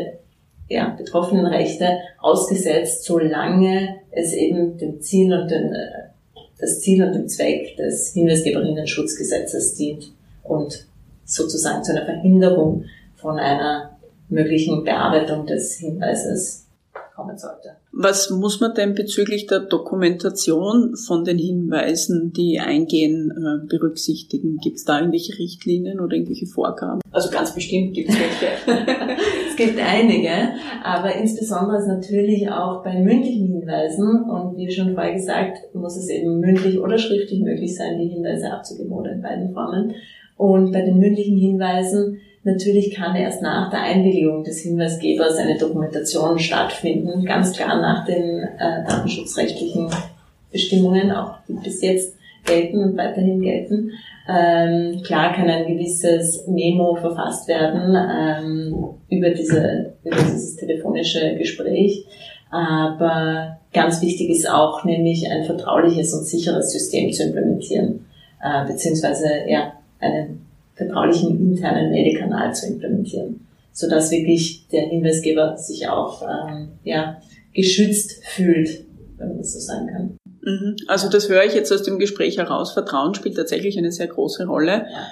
[0.67, 5.76] ja, betroffenen Rechte ausgesetzt, solange es eben dem Ziel und den,
[6.60, 10.12] das Ziel und dem Zweck des Hinweisgeberinnen-Schutzgesetzes dient
[10.43, 10.88] und
[11.24, 13.97] sozusagen zu einer Verhinderung von einer
[14.30, 16.67] möglichen Bearbeitung des Hinweises
[17.15, 17.76] kommen sollte.
[17.91, 24.58] Was muss man denn bezüglich der Dokumentation von den Hinweisen, die eingehen, äh, berücksichtigen?
[24.58, 27.02] Gibt es da irgendwelche Richtlinien oder irgendwelche Vorgaben?
[27.12, 28.82] Also ganz bestimmt gibt es welche.
[29.50, 30.32] es gibt einige,
[30.84, 36.10] aber insbesondere ist natürlich auch bei mündlichen Hinweisen und wie schon vorher gesagt, muss es
[36.10, 39.93] eben mündlich oder schriftlich möglich sein, die Hinweise abzugeben oder in beiden Formen.
[40.38, 46.39] Und bei den mündlichen Hinweisen Natürlich kann erst nach der Einwilligung des Hinweisgebers eine Dokumentation
[46.39, 49.89] stattfinden, ganz klar nach den äh, datenschutzrechtlichen
[50.51, 53.91] Bestimmungen, auch die bis jetzt gelten und weiterhin gelten.
[54.27, 62.06] Ähm, klar kann ein gewisses Memo verfasst werden ähm, über, diese, über dieses telefonische Gespräch,
[62.49, 68.06] aber ganz wichtig ist auch nämlich ein vertrauliches und sicheres System zu implementieren,
[68.43, 76.23] äh, beziehungsweise ja, einen vertraulichen internen Meldekanal zu implementieren, sodass wirklich der Hinweisgeber sich auch
[76.23, 77.21] ähm, ja,
[77.53, 78.86] geschützt fühlt,
[79.17, 80.17] wenn man das so sagen kann.
[80.43, 80.75] Mhm.
[80.88, 82.73] Also das höre ich jetzt aus dem Gespräch heraus.
[82.73, 84.86] Vertrauen spielt tatsächlich eine sehr große Rolle.
[84.91, 85.07] Ja.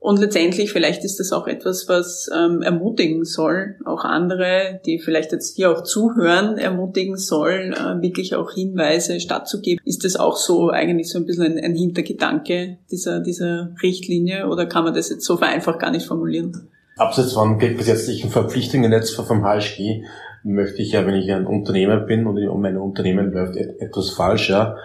[0.00, 5.32] Und letztendlich, vielleicht ist das auch etwas, was ähm, ermutigen soll, auch andere, die vielleicht
[5.32, 9.84] jetzt hier auch zuhören, ermutigen soll, äh, wirklich auch Hinweise stattzugeben.
[9.84, 14.66] Ist das auch so eigentlich so ein bisschen ein, ein Hintergedanke dieser, dieser Richtlinie oder
[14.66, 16.68] kann man das jetzt so vereinfacht gar nicht formulieren?
[16.96, 20.02] Abseits von gesetzlichen Verpflichtungen jetzt vom HSG
[20.44, 24.76] möchte ich ja, wenn ich ein Unternehmer bin und mein Unternehmen läuft etwas falsch, ja,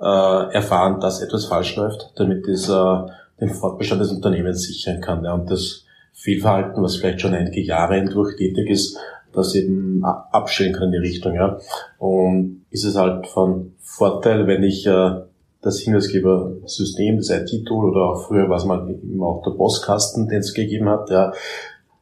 [0.00, 3.08] äh, erfahren, dass etwas falsch läuft, damit dieser
[3.40, 5.24] den Fortbestand des Unternehmens sichern kann.
[5.24, 8.98] Ja, und das Fehlverhalten, was vielleicht schon einige Jahre hindurch tätig ist,
[9.32, 11.34] das eben abstellen kann in die Richtung.
[11.34, 11.58] Ja.
[11.98, 15.20] Und ist es halt von Vorteil, wenn ich äh,
[15.60, 20.54] das Hinweisgebersystem, das IT-Tool oder auch früher was man eben auch der Postkasten, den es
[20.54, 21.32] gegeben hat, ja,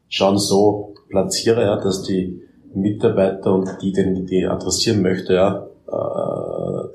[0.08, 2.42] schon so platziere, ja, dass die
[2.74, 6.45] Mitarbeiter und die, den die adressieren möchte, ja, äh,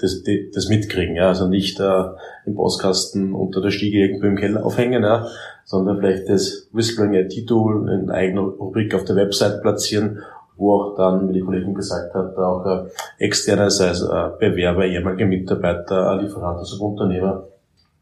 [0.01, 1.15] das, das mitkriegen.
[1.15, 1.29] Ja?
[1.29, 2.03] Also nicht äh,
[2.45, 5.27] im Postkasten unter der Stiege irgendwo im Keller aufhängen, ja?
[5.65, 10.19] sondern vielleicht das Whistling IT-Tool in eigener Rubrik auf der Website platzieren,
[10.57, 14.85] wo auch dann, wie die Kollegin gesagt hat, auch äh, externe, sei es äh, Bewerber,
[14.85, 17.47] ehemalige Mitarbeiter, Lieferanten, Subunternehmer,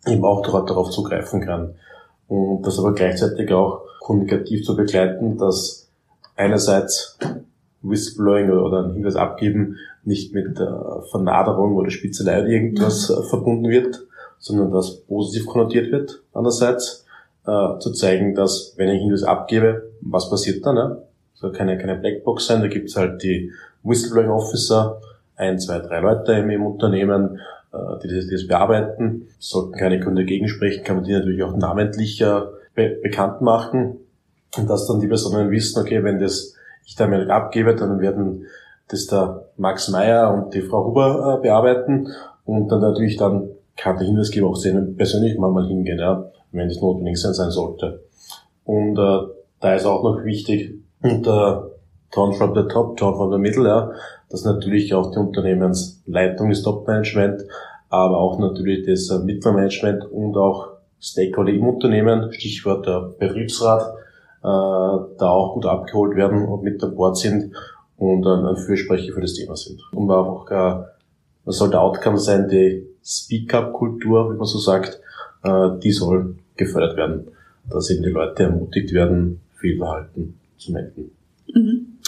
[0.07, 1.75] eben auch darauf zugreifen kann.
[2.27, 5.89] Und das aber gleichzeitig auch kommunikativ zu begleiten, dass
[6.35, 7.17] einerseits
[7.81, 9.77] Whistleblowing oder einen Hinweis abgeben
[10.09, 10.65] nicht mit äh,
[11.11, 14.01] Vernaderung oder Spitzelei oder irgendwas äh, verbunden wird,
[14.39, 16.21] sondern dass positiv konnotiert wird.
[16.33, 17.05] Andererseits
[17.45, 20.75] äh, zu zeigen, dass wenn ich Hinweis abgebe, was passiert dann?
[20.75, 21.03] Ne?
[21.35, 23.51] Soll keine, keine Blackbox sein, da gibt's halt die
[23.83, 24.99] Whistleblowing Officer,
[25.37, 27.39] ein, zwei, drei Leute im, im Unternehmen,
[27.71, 29.27] äh, die, das, die das bearbeiten.
[29.37, 32.41] Sollten keine Gründe gegensprechen, kann man die natürlich auch namentlich äh,
[32.75, 33.97] be bekannt machen
[34.57, 38.47] und dass dann die Personen wissen, okay, wenn das ich da mir abgebe, dann werden
[38.89, 42.09] das der Max Meyer und die Frau Huber äh, bearbeiten
[42.45, 46.81] und dann natürlich dann kann der Hinweisgeber auch sehen, persönlich mal, hingehen, ja, wenn das
[46.81, 48.03] notwendig sein, sein sollte.
[48.65, 49.19] Und äh,
[49.61, 51.71] da ist auch noch wichtig, unter
[52.11, 53.91] Turn from the Top, Turn from the Middle, ja,
[54.29, 57.43] dass natürlich auch die Unternehmensleitung, das Top-Management,
[57.89, 63.93] aber auch natürlich das äh, Mittelmanagement und auch Stakeholder im Unternehmen, Stichwort der Betriebsrat,
[64.43, 67.53] äh, da auch gut abgeholt werden und mit an Bord sind
[67.99, 69.81] und ein, ein Fürsprecher für das Thema sind.
[69.91, 70.83] Und auch, äh,
[71.45, 74.99] was soll der Outcome sein, die Speak-up-Kultur, wie man so sagt,
[75.43, 77.27] äh, die soll gefördert werden,
[77.69, 81.11] dass eben die Leute ermutigt werden, Fehlverhalten zu melden.
[81.53, 81.99] Mhm.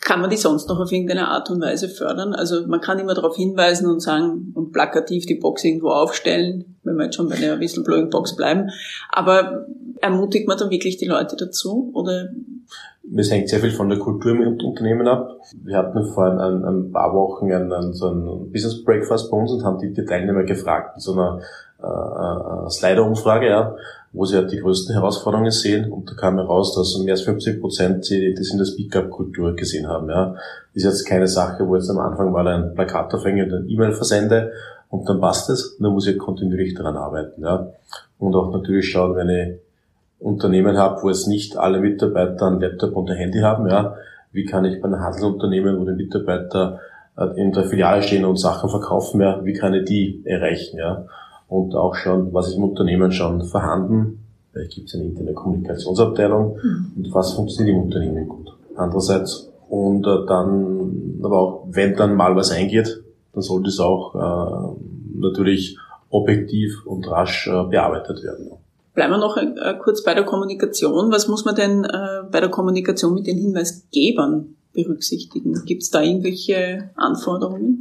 [0.00, 2.34] Kann man die sonst noch auf irgendeine Art und Weise fördern?
[2.34, 6.96] Also man kann immer darauf hinweisen und sagen und plakativ die Box irgendwo aufstellen, wenn
[6.96, 8.68] wir jetzt schon bei der Whistleblowing-Box bleiben.
[9.10, 9.66] Aber
[10.02, 11.90] ermutigt man dann wirklich die Leute dazu?
[11.94, 12.28] Oder?
[13.16, 15.36] Es hängt sehr viel von der Kultur im Unternehmen ab.
[15.62, 19.64] Wir hatten vor ein, ein paar Wochen einen, so einen Business Breakfast bei uns und
[19.64, 21.40] haben die, die Teilnehmer gefragt in so einer
[21.80, 23.76] äh, äh Slider-Umfrage, ja,
[24.12, 25.92] wo sie halt die größten Herausforderungen sehen.
[25.92, 30.08] Und da kam heraus, dass mehr als 50 Prozent das in der Speak-up-Kultur gesehen haben.
[30.08, 30.34] Ja.
[30.72, 34.52] Ist jetzt keine Sache, wo jetzt am Anfang mal ein Plakataufhänger und ein E-Mail versende
[34.88, 35.76] und dann passt es.
[35.78, 37.42] Dann muss ich kontinuierlich daran arbeiten.
[37.42, 37.68] Ja.
[38.18, 39.58] Und auch natürlich schauen, wenn ich
[40.18, 43.94] Unternehmen habe, wo jetzt nicht alle Mitarbeiter ein Laptop und ein Handy haben, ja,
[44.32, 46.80] wie kann ich bei einem Handelsunternehmen, wo die Mitarbeiter
[47.16, 51.06] äh, in der Filiale stehen und Sachen verkaufen, ja, wie kann ich die erreichen, ja
[51.48, 54.24] und auch schauen, was ist im Unternehmen schon vorhanden.
[54.52, 56.92] Vielleicht gibt es eine interne Kommunikationsabteilung mhm.
[56.96, 58.52] und was funktioniert im Unternehmen gut.
[58.76, 64.14] Andererseits und äh, dann, aber auch wenn dann mal was eingeht, dann sollte es auch
[64.14, 65.78] äh, natürlich
[66.10, 68.50] objektiv und rasch äh, bearbeitet werden.
[68.94, 71.10] Bleiben wir noch äh, kurz bei der Kommunikation.
[71.10, 75.60] Was muss man denn äh, bei der Kommunikation mit den Hinweisgebern berücksichtigen?
[75.64, 77.80] Gibt es da irgendwelche Anforderungen?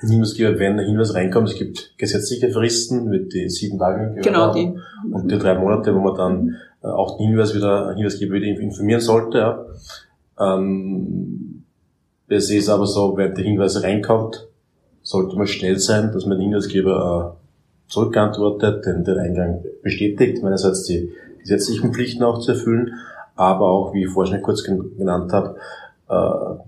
[0.00, 4.72] Hinweisgeber, wenn ein Hinweis reinkommt, es gibt gesetzliche Fristen mit den sieben Tagen genau, die.
[5.10, 9.00] und die drei Monate, wo man dann äh, auch den Hinweis wieder, Hinweisgeber wieder informieren
[9.00, 9.38] sollte.
[9.38, 9.66] Ja.
[10.38, 11.64] Ähm,
[12.28, 14.48] es ist aber so, wenn der Hinweis reinkommt,
[15.02, 17.36] sollte man schnell sein, dass man den Hinweisgeber
[17.88, 22.94] zurückantwortet, den, den Eingang bestätigt, meinerseits die gesetzlichen Pflichten auch zu erfüllen,
[23.34, 25.56] aber auch, wie ich vorhin schon kurz genannt habe,
[26.08, 26.62] äh,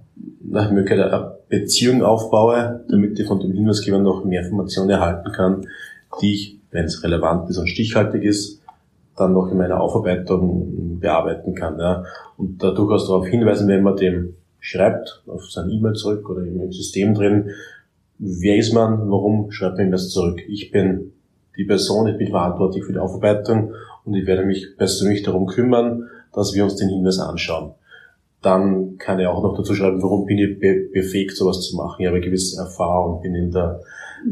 [0.51, 5.67] nach Möglichkeit eine Beziehung aufbaue, damit ich von dem Hinweisgeber noch mehr Informationen erhalten kann,
[6.21, 8.61] die ich, wenn es relevant ist und stichhaltig ist,
[9.17, 11.79] dann noch in meiner Aufarbeitung bearbeiten kann.
[11.79, 12.05] Ja.
[12.37, 16.73] Und da durchaus darauf hinweisen, wenn man dem schreibt, auf sein E-Mail zurück oder im
[16.73, 17.51] System drin,
[18.19, 20.41] wer ist man, warum schreibt man das zurück?
[20.49, 21.13] Ich bin
[21.57, 23.73] die Person, ich bin verantwortlich für die Aufarbeitung
[24.05, 27.73] und ich werde mich persönlich darum kümmern, dass wir uns den Hinweis anschauen
[28.43, 32.01] dann kann ich auch noch dazu schreiben, warum bin ich befähigt, sowas zu machen.
[32.01, 33.81] Ich habe gewisse Erfahrung, bin in der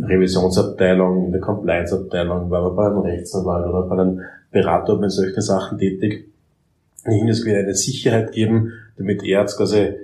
[0.00, 4.20] Revisionsabteilung, in der Compliance-Abteilung, war bei einem Rechtsanwalt oder bei einem
[4.52, 6.28] Berater bei solchen Sachen tätig.
[7.04, 9.94] Den Hinweis will eine Sicherheit geben, damit er jetzt quasi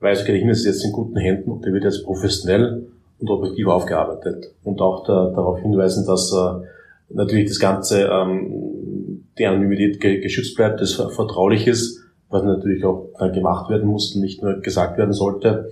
[0.00, 2.86] weiß, okay, der Hinweis ist jetzt in guten Händen und der wird jetzt professionell
[3.24, 4.54] und objektiv aufgearbeitet.
[4.62, 6.66] Und auch da, darauf hinweisen, dass äh,
[7.14, 13.32] natürlich das Ganze, ähm, die Anonymität geschützt bleibt, das vertraulich ist was natürlich auch dann
[13.32, 15.70] gemacht werden muss und nicht nur gesagt werden sollte.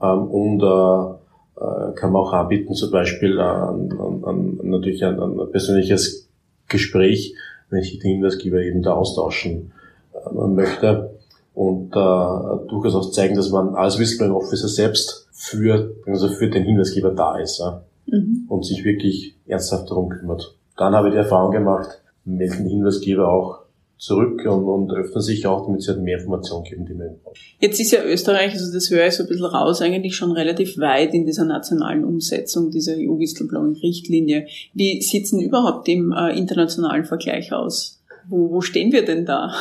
[0.00, 5.20] Ähm, und äh, äh, kann man auch anbieten, zum Beispiel an, an, an, natürlich ein,
[5.20, 6.28] ein persönliches
[6.68, 7.34] Gespräch,
[7.70, 9.72] wenn sich die Hinweisgeber eben da austauschen
[10.14, 11.10] äh, möchte
[11.54, 16.64] und äh, durchaus auch zeigen, dass man als Whistleblowing Officer selbst für, also für den
[16.64, 18.46] Hinweisgeber da ist ja, mhm.
[18.48, 20.56] und sich wirklich ernsthaft darum kümmert.
[20.76, 23.66] Dann habe ich die Erfahrung gemacht, melden Hinweisgeber auch
[23.98, 27.38] zurück und, und öffnen sich auch, damit sie halt mehr Informationen geben, die man braucht.
[27.60, 30.78] Jetzt ist ja Österreich, also das höre ich so ein bisschen raus, eigentlich schon relativ
[30.78, 34.46] weit in dieser nationalen Umsetzung dieser EU-Whistleblowing-Richtlinie.
[34.74, 38.02] Wie sieht denn überhaupt im äh, internationalen Vergleich aus?
[38.28, 39.54] Wo, wo stehen wir denn da?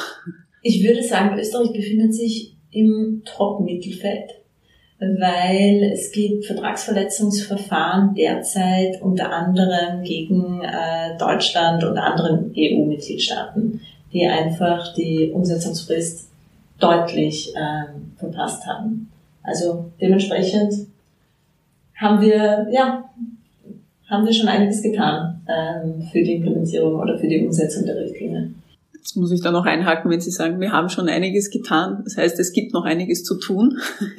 [0.61, 4.31] Ich würde sagen, Österreich befindet sich im Top-Mittelfeld,
[5.20, 13.82] weil es gibt Vertragsverletzungsverfahren derzeit unter anderem gegen äh, Deutschland und anderen EU-Mitgliedstaaten
[14.15, 16.30] die einfach die Umsetzungsfrist
[16.80, 19.12] deutlich ähm, verpasst haben.
[19.44, 20.74] Also dementsprechend
[21.96, 23.04] haben wir, ja,
[24.10, 28.52] haben wir schon einiges getan ähm, für die Implementierung oder für die Umsetzung der Richtlinie.
[29.06, 32.02] Jetzt muss ich da noch einhaken, wenn Sie sagen, wir haben schon einiges getan.
[32.06, 33.78] Das heißt, es gibt noch einiges zu tun.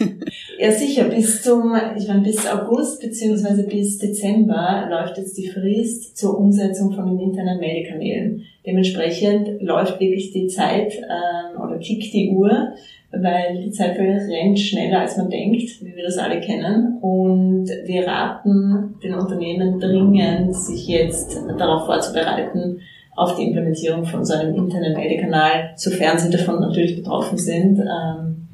[0.61, 1.09] ja, sicher.
[1.09, 6.93] Bis zum, ich meine, bis August beziehungsweise bis Dezember läuft jetzt die Frist zur Umsetzung
[6.93, 8.45] von den internen Meldekanälen.
[8.65, 12.69] Dementsprechend läuft wirklich die Zeit ähm, oder tickt die Uhr,
[13.11, 16.99] weil die Zeit rennt schneller, als man denkt, wie wir das alle kennen.
[17.01, 22.83] Und wir raten den Unternehmen dringend, sich jetzt darauf vorzubereiten,
[23.17, 28.49] auf die Implementierung von so einem internen Meldekanal, sofern sie davon natürlich betroffen sind ähm,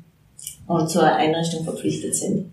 [0.66, 2.52] und zur Einrichtung verpflichtet sind.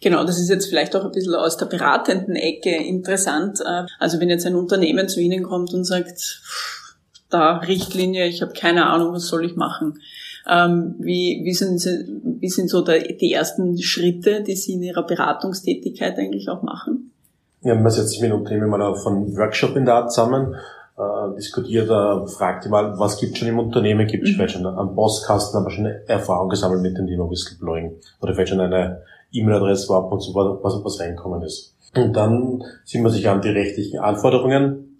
[0.00, 3.60] Genau, das ist jetzt vielleicht auch ein bisschen aus der beratenden Ecke interessant.
[3.60, 6.42] Äh, also wenn jetzt ein Unternehmen zu Ihnen kommt und sagt,
[7.30, 10.00] da Richtlinie, ich habe keine Ahnung, was soll ich machen.
[10.50, 11.86] Ähm, wie, wie, sind,
[12.40, 17.12] wie sind so die ersten Schritte, die Sie in Ihrer Beratungstätigkeit eigentlich auch machen?
[17.62, 20.56] Ja, man setzt sich mit dem Unternehmen mal auf einen Workshop in der Art zusammen,
[20.96, 24.34] äh, diskutiert, äh, fragt mal, was gibt schon im Unternehmen, gibt es mhm.
[24.34, 28.50] vielleicht schon einen Postkasten, aber schon eine Erfahrung gesammelt mit dem Thema Whistleblowing oder vielleicht
[28.50, 29.02] schon eine
[29.32, 31.74] E-Mail-Adresse, wo ab und zu was, was reinkommen ist.
[31.96, 34.92] Und dann sieht man sich an die rechtlichen Anforderungen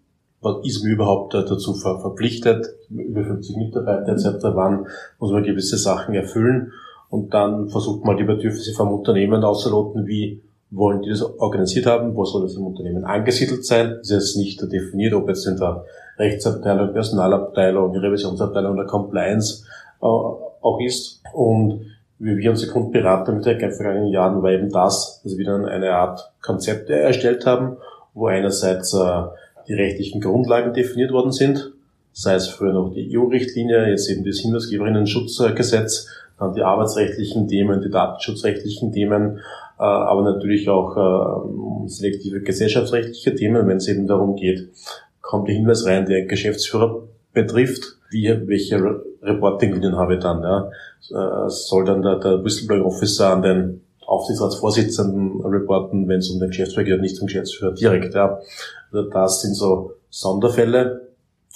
[0.43, 4.87] was ist man überhaupt dazu verpflichtet, über 50 Mitarbeiter etc., wann
[5.19, 6.73] muss man gewisse Sachen erfüllen
[7.09, 12.17] und dann versucht man die Bedürfnisse vom Unternehmen auszuloten, wie wollen die das organisiert haben,
[12.17, 15.59] wo soll das im Unternehmen angesiedelt sein, das ist jetzt nicht definiert, ob jetzt in
[15.59, 15.85] der
[16.19, 19.65] Rechtsabteilung, Personalabteilung, Revisionsabteilung oder Compliance
[20.01, 21.23] äh, auch ist.
[21.35, 21.87] Und
[22.19, 25.93] wie wir unsere Kundenberater mit den vergangenen Jahren war eben das, dass wir dann eine
[25.93, 27.77] Art Konzepte erstellt haben,
[28.15, 29.23] wo einerseits äh,
[29.69, 31.73] die rechtlichen Grundlagen definiert worden sind,
[32.13, 36.09] sei es früher noch die EU-Richtlinie, jetzt eben das Hinweisgeberinnen-Schutzgesetz,
[36.39, 39.41] dann die arbeitsrechtlichen Themen, die datenschutzrechtlichen Themen,
[39.85, 44.69] aber natürlich auch äh, selektive gesellschaftsrechtliche Themen, wenn es eben darum geht,
[45.21, 50.43] kommt der Hinweis rein, der Geschäftsführer betrifft, wie, welche Reportinglinien habe ich dann.
[50.43, 50.71] Ja?
[51.11, 56.49] Äh, soll dann der, der Whistleblowing Officer an den Aufsichtsratsvorsitzenden reporten, wenn es um den
[56.49, 58.15] Geschäftsführer geht, nicht zum Geschäftsführer direkt.
[58.15, 58.41] Ja.
[58.93, 61.09] Also das sind so Sonderfälle,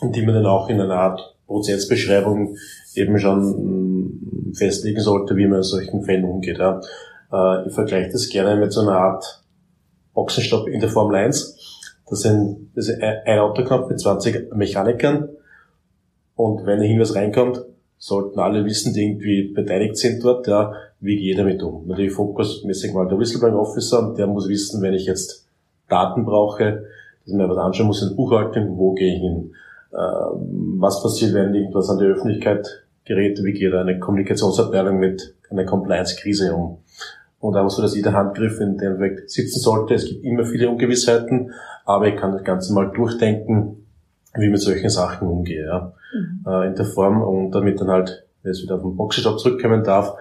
[0.02, 2.56] die man dann auch in einer Art Prozessbeschreibung
[2.94, 6.58] eben schon festlegen sollte, wie man in solchen Fällen umgeht.
[6.58, 6.80] Ja.
[7.32, 9.42] Äh, ich vergleiche das gerne mit so einer Art
[10.14, 11.56] Boxenstopp in der Formel 1.
[12.08, 15.28] Das ist ein Autokampf mit 20 Mechanikern
[16.36, 17.64] und wenn ein Hinweis reinkommt,
[17.98, 21.86] sollten alle wissen, die irgendwie beteiligt sind dort, ja, wie gehe ich damit um.
[21.86, 25.46] Natürlich fokusmäßig mal der Whistleblowing Officer, der muss wissen, wenn ich jetzt
[25.88, 29.52] Daten brauche, dass ich mir was anschauen muss in Buchhaltung, wo gehe ich hin,
[29.92, 35.64] äh, was passiert, wenn irgendwas an die Öffentlichkeit gerät, wie geht eine Kommunikationsabteilung mit einer
[35.64, 36.78] Compliance-Krise um.
[37.46, 39.94] Und auch so, dass jeder Handgriff in dem Weg sitzen sollte.
[39.94, 41.52] Es gibt immer viele Ungewissheiten,
[41.85, 43.87] aber ich kann das Ganze mal durchdenken,
[44.35, 45.92] wie ich mit solchen Sachen umgehe, ja.
[46.12, 46.44] Mhm.
[46.44, 49.85] Äh, in der Form und damit dann halt, wenn es wieder auf den Boxenstopp zurückkommen
[49.85, 50.14] darf,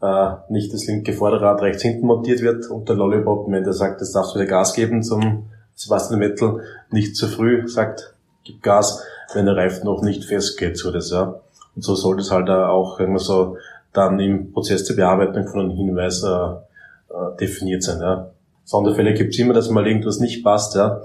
[0.00, 4.00] äh, nicht das linke Vorderrad rechts hinten montiert wird und der Lollipop, wenn der sagt,
[4.00, 8.14] das darfst du wieder Gas geben zum Sebastian Vettel, nicht zu früh sagt,
[8.44, 11.40] gib Gas, wenn der Reifen noch nicht festgeht, so das, ja.
[11.76, 13.58] Und so sollte es halt auch irgendwie so
[13.92, 16.69] dann im Prozess der Bearbeitung von einem Hinweis äh,
[17.10, 18.30] äh, definiert sein, ja.
[18.64, 21.02] Sonderfälle gibt es immer, dass mal irgendwas nicht passt, ja.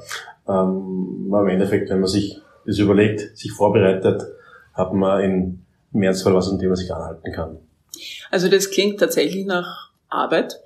[0.48, 4.24] Ähm, aber im Endeffekt, wenn man sich das überlegt, sich vorbereitet,
[4.74, 5.66] hat man in
[5.96, 7.58] im Ernstfall was, an dem man sich anhalten kann.
[8.30, 10.60] Also das klingt tatsächlich nach Arbeit,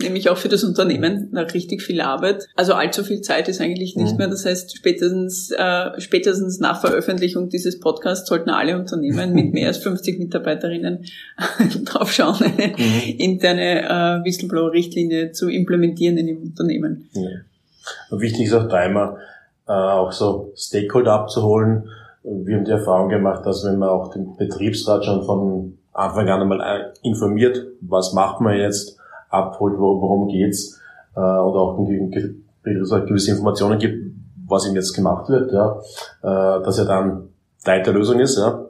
[0.00, 2.48] nämlich auch für das Unternehmen nach richtig viel Arbeit.
[2.56, 4.18] Also allzu viel Zeit ist eigentlich nicht mhm.
[4.18, 4.28] mehr.
[4.28, 9.78] Das heißt, spätestens, äh, spätestens nach Veröffentlichung dieses Podcasts sollten alle Unternehmen mit mehr als
[9.78, 11.04] 50 Mitarbeiterinnen
[11.84, 13.18] drauf schauen, eine mhm.
[13.18, 17.08] interne äh, Whistleblower-Richtlinie zu implementieren in dem Unternehmen.
[17.12, 18.18] Ja.
[18.18, 19.18] Wichtig ist auch da immer,
[19.66, 21.88] äh, auch so Stakeholder abzuholen.
[22.22, 26.42] Wir haben die Erfahrung gemacht, dass wenn man auch den Betriebsrat schon von Anfang an
[26.42, 28.98] einmal informiert, was macht man jetzt,
[29.30, 30.80] abholt, worum geht's,
[31.16, 34.14] äh, oder auch gewisse Informationen gibt,
[34.46, 35.78] was ihm jetzt gemacht wird, ja,
[36.22, 37.28] äh, dass er dann
[37.64, 38.66] Teil der Lösung ist, ja,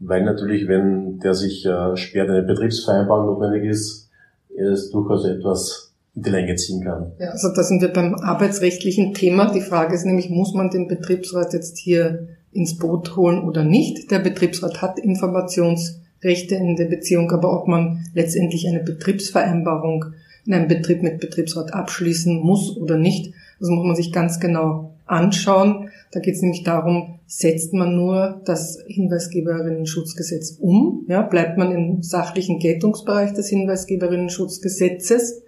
[0.00, 4.10] weil natürlich, wenn der sich äh, sperrt, eine Betriebsvereinbarung notwendig ist,
[4.56, 7.12] er es durchaus etwas in die Länge ziehen kann.
[7.18, 9.52] Ja, also da sind wir beim arbeitsrechtlichen Thema.
[9.52, 14.12] Die Frage ist nämlich, muss man den Betriebsrat jetzt hier ins Boot holen oder nicht?
[14.12, 20.06] Der Betriebsrat hat Informations Rechte in der Beziehung, aber ob man letztendlich eine Betriebsvereinbarung
[20.46, 24.94] in einem Betrieb mit Betriebsrat abschließen muss oder nicht, das muss man sich ganz genau
[25.06, 25.90] anschauen.
[26.12, 32.02] Da geht es nämlich darum, setzt man nur das Hinweisgeberinnen-Schutzgesetz um, ja, bleibt man im
[32.02, 35.42] sachlichen Geltungsbereich des Hinweisgeberinnen-Schutzgesetzes,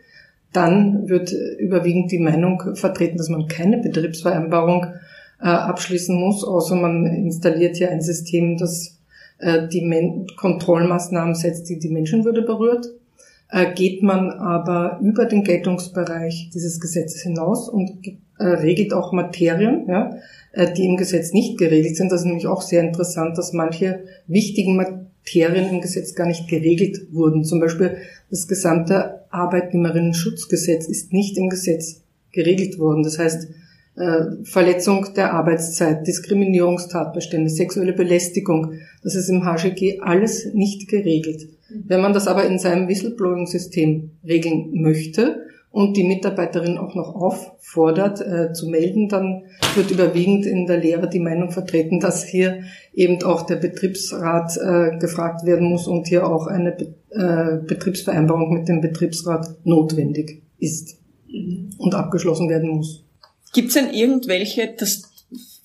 [0.53, 4.87] dann wird überwiegend die Meinung vertreten, dass man keine Betriebsvereinbarung
[5.41, 8.96] äh, abschließen muss, außer man installiert ja ein System, das
[9.39, 12.87] äh, die Men Kontrollmaßnahmen setzt, die die Menschenwürde berührt.
[13.51, 18.07] Äh, geht man aber über den Geltungsbereich dieses Gesetzes hinaus und
[18.39, 20.11] äh, regelt auch Materien, ja,
[20.77, 22.11] die im Gesetz nicht geregelt sind.
[22.11, 27.13] Das ist nämlich auch sehr interessant, dass manche wichtigen Materien im Gesetz gar nicht geregelt
[27.13, 27.45] wurden.
[27.45, 27.99] Zum Beispiel
[28.31, 33.03] das gesamte Arbeitnehmerinnen-Schutzgesetz ist nicht im Gesetz geregelt worden.
[33.03, 33.55] Das heißt, äh,
[34.45, 38.75] Verletzung der Arbeitszeit, Diskriminierungstatbestände, sexuelle Belästigung.
[39.03, 41.49] Das ist im HGG alles nicht geregelt.
[41.69, 48.21] Wenn man das aber in seinem Whistleblowing-System regeln möchte und die Mitarbeiterin auch noch auffordert
[48.21, 49.43] äh, zu melden, dann
[49.75, 52.63] wird überwiegend in der Lehre die Meinung vertreten, dass hier
[52.95, 58.53] eben auch der Betriebsrat äh, gefragt werden muss und hier auch eine Be äh, Betriebsvereinbarung
[58.53, 61.71] mit dem Betriebsrat notwendig ist mhm.
[61.79, 63.06] und abgeschlossen werden muss.
[63.57, 65.05] Gibt es denn irgendwelche, das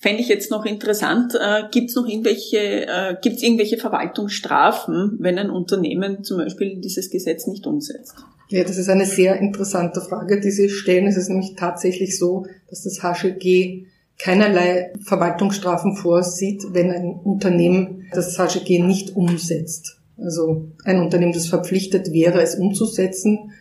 [0.00, 5.18] fände ich jetzt noch interessant, äh, gibt es noch irgendwelche, äh, gibt es irgendwelche Verwaltungsstrafen,
[5.18, 8.14] wenn ein Unternehmen zum Beispiel dieses Gesetz nicht umsetzt?
[8.48, 11.06] Ja, das ist eine sehr interessante Frage, die Sie stellen.
[11.06, 13.84] Es ist nämlich tatsächlich so, dass das HGG
[14.18, 19.98] keinerlei Verwaltungsstrafen vorsieht, wenn ein Unternehmen das HGG nicht umsetzt.
[20.16, 23.52] Also ein Unternehmen, das verpflichtet wäre, es umzusetzen.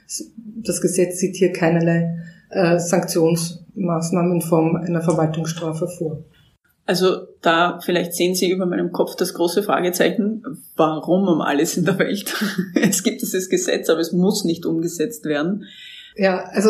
[0.55, 2.17] Das Gesetz sieht hier keinerlei
[2.49, 2.79] äh,
[3.75, 6.23] Sanktionsmaßnahmen in Form einer Verwaltungsstrafe vor.
[6.85, 10.43] Also da vielleicht sehen Sie über meinem Kopf das große Fragezeichen,
[10.75, 12.33] warum um alles in der Welt?
[12.81, 15.65] es gibt dieses Gesetz, aber es muss nicht umgesetzt werden.
[16.15, 16.69] Ja, also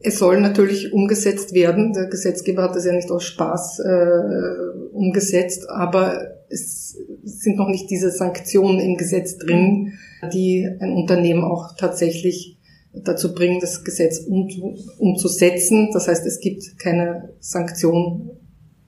[0.00, 1.92] es soll natürlich umgesetzt werden.
[1.92, 7.88] Der Gesetzgeber hat das ja nicht aus Spaß äh, umgesetzt, aber es sind noch nicht
[7.88, 9.92] diese Sanktionen im Gesetz drin,
[10.32, 12.58] die ein Unternehmen auch tatsächlich
[12.92, 14.48] dazu bringen, das Gesetz um,
[14.98, 15.90] umzusetzen.
[15.92, 18.30] Das heißt, es gibt keine Sanktion,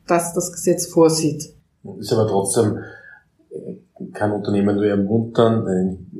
[0.06, 1.54] dass das Gesetz vorsieht.
[1.98, 2.78] Ist aber trotzdem,
[4.12, 6.10] kann Unternehmen nur ermuntern, ein,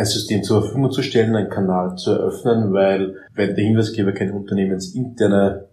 [0.00, 5.66] System zur Verfügung zu stellen, einen Kanal zu eröffnen, weil wenn der Hinweisgeber keine unternehmensinterne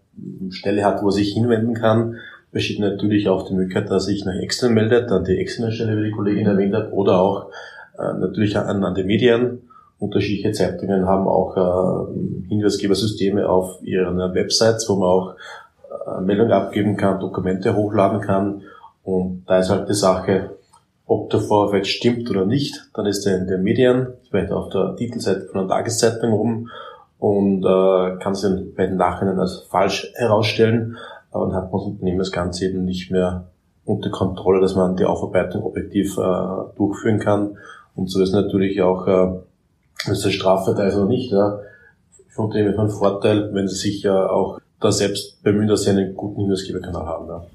[0.50, 2.16] Stelle hat, wo er sich hinwenden kann,
[2.52, 6.06] besteht natürlich auch die Möglichkeit, dass sich nach extern meldet, an die externe Stelle, wie
[6.06, 7.52] die Kollegin erwähnt hat, oder auch
[8.00, 9.65] äh, natürlich an, an die Medien
[10.00, 15.36] Unterschiedliche Zeitungen haben auch äh, Hinweisgebersysteme auf ihren Websites, wo man auch
[15.90, 18.64] äh, Meldungen abgeben kann, Dokumente hochladen kann.
[19.04, 20.52] Und da ist halt die Sache,
[21.08, 22.90] ob der Vorwurf jetzt stimmt oder nicht.
[22.94, 26.70] Dann ist er in den Medien, vielleicht auf der Titelseite von einer Tageszeitung rum
[27.20, 30.98] und äh, kann sich bei den Nachhinein als falsch herausstellen.
[31.32, 33.46] Aber dann hat man das Unternehmen das Ganze eben nicht mehr
[33.86, 37.58] unter Kontrolle, dass man die Aufarbeitung objektiv äh, durchführen kann.
[37.96, 39.40] Und so ist natürlich auch äh,
[40.12, 41.32] das ist eine noch nicht.
[41.32, 41.60] Ja.
[42.30, 46.16] Für Unternehmen von Vorteil, wenn sie sich ja auch da selbst bemühen, dass sie einen
[46.16, 47.28] guten Hinweisgeberkanal haben.
[47.28, 47.46] Ja.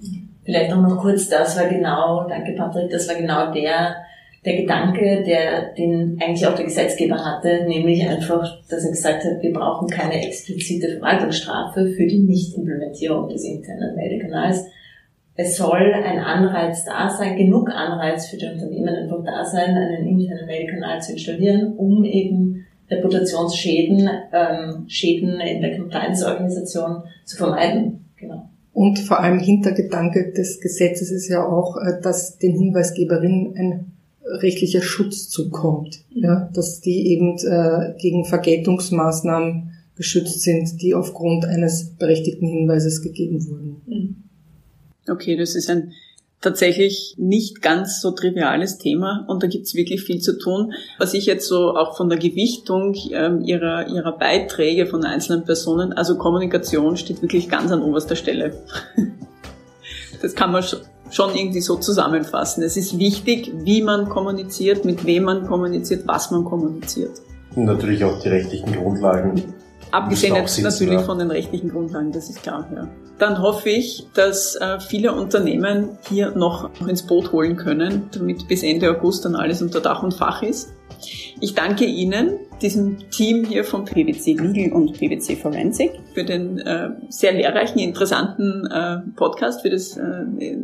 [0.44, 3.96] Vielleicht noch mal kurz, das war genau, danke Patrick, das war genau der,
[4.44, 9.42] der Gedanke, der, den eigentlich auch der Gesetzgeber hatte, nämlich einfach, dass er gesagt hat,
[9.42, 14.64] wir brauchen keine explizite Verwaltungsstrafe für die Nichtimplementierung des internen Meldekanals.
[15.42, 20.06] Es soll ein Anreiz da sein, genug Anreiz für die Unternehmen einfach da sein, einen
[20.06, 28.04] internen Meldekanal zu installieren, um eben Reputationsschäden, ähm, Schäden in der Compliance-Organisation zu vermeiden.
[28.16, 28.50] Genau.
[28.74, 33.92] Und vor allem Hintergedanke des Gesetzes ist ja auch, äh, dass den Hinweisgeberinnen ein
[34.42, 41.96] rechtlicher Schutz zukommt, ja, dass die eben äh, gegen Vergeltungsmaßnahmen geschützt sind, die aufgrund eines
[41.96, 43.82] berechtigten Hinweises gegeben wurden.
[43.86, 44.19] Mhm.
[45.10, 45.92] Okay, das ist ein
[46.40, 50.72] tatsächlich nicht ganz so triviales Thema und da gibt's wirklich viel zu tun.
[50.98, 55.92] Was ich jetzt so auch von der Gewichtung ähm, ihrer, ihrer Beiträge von einzelnen Personen,
[55.92, 58.54] also Kommunikation steht wirklich ganz an oberster Stelle.
[60.22, 60.64] das kann man
[61.10, 62.62] schon irgendwie so zusammenfassen.
[62.62, 67.20] Es ist wichtig, wie man kommuniziert, mit wem man kommuniziert, was man kommuniziert.
[67.54, 69.42] Und natürlich auch die rechtlichen Grundlagen
[69.90, 71.02] Abgesehen jetzt natürlich ja.
[71.02, 72.68] von den rechtlichen Grundlagen, das ist klar.
[72.74, 72.88] Ja.
[73.20, 78.62] Dann hoffe ich, dass äh, viele Unternehmen hier noch ins Boot holen können, damit bis
[78.62, 80.72] Ende August dann alles unter Dach und Fach ist.
[81.40, 86.90] Ich danke Ihnen, diesem Team hier von PwC Legal und PwC Forensic, für den äh,
[87.10, 90.56] sehr lehrreichen, interessanten äh, Podcast, für das äh,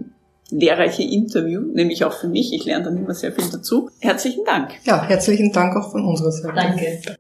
[0.51, 2.55] lehrreiche Interview, nämlich auch für mich.
[2.55, 3.91] Ich lerne dann immer sehr viel dazu.
[4.01, 4.71] Herzlichen Dank.
[4.85, 6.55] Ja, herzlichen Dank auch von unserer Seite.
[6.55, 7.17] Danke.